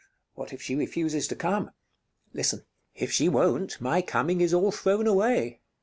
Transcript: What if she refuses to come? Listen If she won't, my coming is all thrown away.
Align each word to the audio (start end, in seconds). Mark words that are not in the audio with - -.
What 0.33 0.51
if 0.51 0.63
she 0.63 0.73
refuses 0.73 1.27
to 1.27 1.35
come? 1.35 1.69
Listen 2.33 2.65
If 2.95 3.11
she 3.11 3.29
won't, 3.29 3.79
my 3.79 4.01
coming 4.01 4.41
is 4.41 4.51
all 4.51 4.71
thrown 4.71 5.05
away. 5.05 5.59